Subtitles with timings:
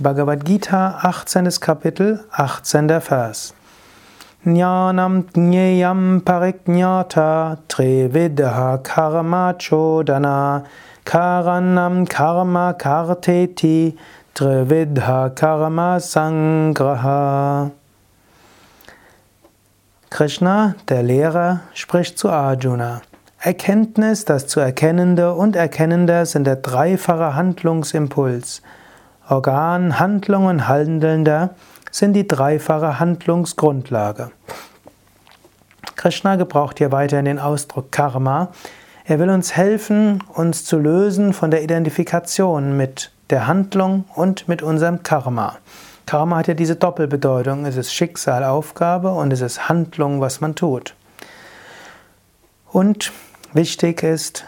[0.00, 1.60] Bhagavad Gita, 18.
[1.60, 2.88] Kapitel, 18.
[3.00, 3.54] Vers.
[4.44, 10.64] Jnanam jneyam pariknyata trividha karma chodana
[11.04, 13.96] karanam karma karteti
[14.34, 17.70] trividha karma sangraha.
[20.10, 23.02] Krishna, der Lehrer, spricht zu Arjuna.
[23.38, 28.60] Erkenntnis, das zu Erkennende und Erkennender sind der dreifache Handlungsimpuls.
[29.28, 31.54] Organ, Handlung und Handelnder
[31.90, 34.30] sind die dreifache Handlungsgrundlage.
[35.96, 38.48] Krishna gebraucht hier weiterhin den Ausdruck Karma.
[39.06, 44.60] Er will uns helfen, uns zu lösen von der Identifikation mit der Handlung und mit
[44.60, 45.56] unserem Karma.
[46.04, 47.64] Karma hat ja diese Doppelbedeutung.
[47.64, 50.94] Es ist Schicksal, Aufgabe und es ist Handlung, was man tut.
[52.70, 53.12] Und
[53.54, 54.44] wichtig ist,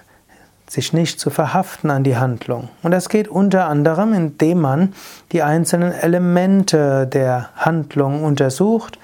[0.69, 2.69] sich nicht zu verhaften an die Handlung.
[2.83, 4.95] Und das geht unter anderem, indem man
[5.33, 8.99] die einzelnen Elemente der Handlung untersucht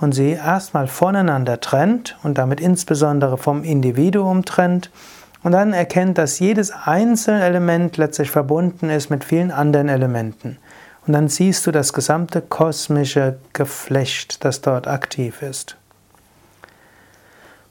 [0.00, 4.90] und sie erstmal voneinander trennt und damit insbesondere vom Individuum trennt
[5.42, 10.58] und dann erkennt, dass jedes einzelne Element letztlich verbunden ist mit vielen anderen Elementen.
[11.06, 15.76] Und dann siehst du das gesamte kosmische Geflecht, das dort aktiv ist.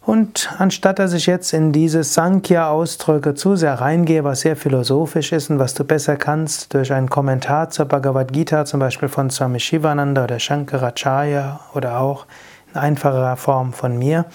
[0.05, 5.49] Und anstatt dass ich jetzt in diese Sankhya-Ausdrücke zu sehr reingehe, was sehr philosophisch ist
[5.49, 9.61] und was du besser kannst durch einen Kommentar zur Bhagavad Gita, zum Beispiel von Swami
[9.61, 12.25] Shivananda oder Shankaracharya oder auch
[12.73, 14.25] in einfacherer Form von mir,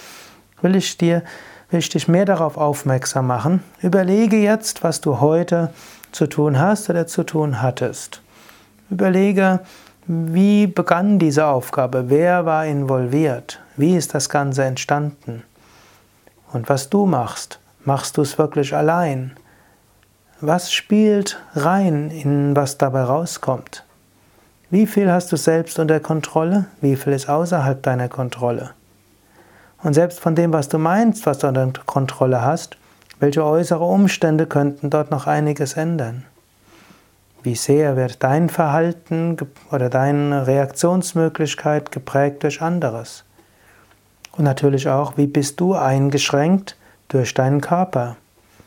[0.63, 1.23] will ich dir
[1.71, 3.63] will ich dich mehr darauf aufmerksam machen.
[3.83, 5.71] Überlege jetzt, was du heute
[6.13, 8.23] zu tun hast oder zu tun hattest.
[8.91, 9.61] Überlege,
[10.07, 12.05] wie begann diese Aufgabe?
[12.09, 13.61] Wer war involviert?
[13.77, 15.43] Wie ist das Ganze entstanden?
[16.53, 19.37] Und was du machst, machst du es wirklich allein?
[20.41, 23.85] Was spielt rein in was dabei rauskommt?
[24.71, 26.67] Wie viel hast du selbst unter Kontrolle?
[26.81, 28.71] Wie viel ist außerhalb deiner Kontrolle?
[29.83, 32.77] Und selbst von dem, was du meinst, was du unter Kontrolle hast,
[33.21, 36.25] welche äußere Umstände könnten dort noch einiges ändern?
[37.43, 39.37] Wie sehr wird dein Verhalten
[39.71, 43.25] oder deine Reaktionsmöglichkeit geprägt durch anderes?
[44.33, 46.77] Und natürlich auch, wie bist du eingeschränkt
[47.09, 48.17] durch deinen Körper?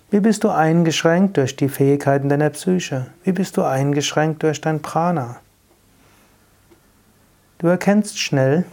[0.09, 3.07] Wie bist du eingeschränkt durch die Fähigkeiten deiner Psyche?
[3.23, 5.37] Wie bist du eingeschränkt durch dein Prana?
[7.59, 8.65] Du erkennst schnell,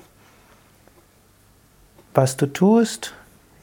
[2.15, 3.15] was du tust,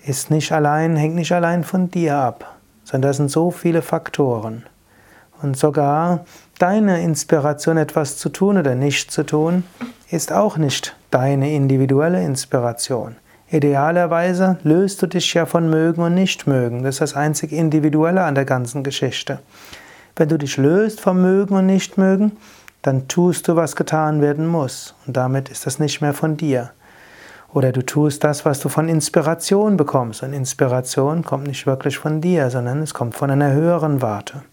[0.05, 4.63] ist nicht allein, hängt nicht allein von dir ab, sondern da sind so viele Faktoren.
[5.41, 6.25] Und sogar
[6.59, 9.63] deine Inspiration, etwas zu tun oder nicht zu tun,
[10.11, 13.15] ist auch nicht deine individuelle Inspiration.
[13.49, 16.83] Idealerweise löst du dich ja von Mögen und Nichtmögen.
[16.83, 19.39] Das ist das einzig Individuelle an der ganzen Geschichte.
[20.15, 22.33] Wenn du dich löst vom Mögen und Nichtmögen,
[22.81, 24.95] dann tust du, was getan werden muss.
[25.05, 26.71] Und damit ist das nicht mehr von dir.
[27.53, 30.23] Oder du tust das, was du von Inspiration bekommst.
[30.23, 34.43] Und Inspiration kommt nicht wirklich von dir, sondern es kommt von einer höheren Warte.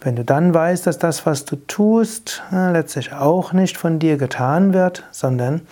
[0.00, 4.16] Wenn du dann weißt, dass das, was du tust, äh, letztlich auch nicht von dir
[4.16, 5.62] getan wird, sondern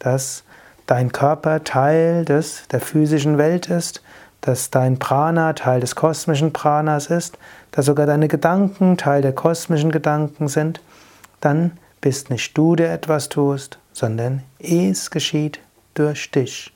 [0.00, 0.42] dass
[0.86, 4.02] dein Körper Teil des, der physischen Welt ist,
[4.40, 7.38] dass dein Prana Teil des kosmischen Pranas ist,
[7.70, 10.80] dass sogar deine Gedanken Teil der kosmischen Gedanken sind,
[11.40, 15.60] dann bist nicht du, der etwas tust, sondern es geschieht
[15.94, 16.72] durch dich.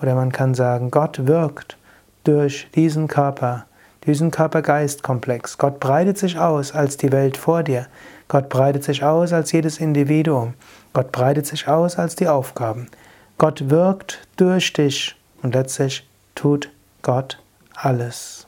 [0.00, 1.76] Oder man kann sagen, Gott wirkt
[2.24, 3.64] durch diesen Körper,
[4.08, 5.58] diesen Körper-Geist-Komplex.
[5.58, 7.86] Gott breitet sich aus als die Welt vor dir.
[8.26, 10.54] Gott breitet sich aus als jedes Individuum.
[10.92, 12.88] Gott breitet sich aus als die Aufgaben.
[13.36, 16.70] Gott wirkt durch dich und letztlich tut
[17.02, 17.38] Gott
[17.74, 18.47] alles.